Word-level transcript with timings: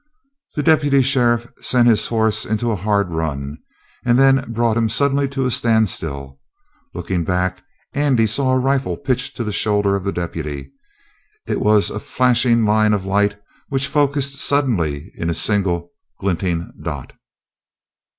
The 0.55 0.63
deputy 0.63 1.03
sheriff 1.03 1.51
sent 1.61 1.87
his 1.87 2.07
horse 2.07 2.43
into 2.43 2.71
a 2.71 2.75
hard 2.75 3.11
run, 3.11 3.59
and 4.03 4.17
then 4.17 4.51
brought 4.51 4.75
him 4.75 4.89
suddenly 4.89 5.27
to 5.29 5.45
a 5.45 5.51
standstill. 5.51 6.39
Looking 6.95 7.23
back, 7.23 7.61
Andy 7.93 8.25
saw 8.25 8.53
a 8.53 8.57
rifle 8.59 8.97
pitch 8.97 9.35
to 9.35 9.43
the 9.43 9.53
shoulder 9.53 9.95
of 9.95 10.03
the 10.03 10.11
deputy. 10.11 10.71
It 11.45 11.59
was 11.59 11.91
a 11.91 11.99
flashing 11.99 12.65
line 12.65 12.93
of 12.93 13.05
light 13.05 13.39
which 13.69 13.85
focused 13.85 14.39
suddenly 14.39 15.11
in 15.13 15.29
a 15.29 15.35
single, 15.35 15.91
glinting 16.19 16.73
dot. 16.81 17.13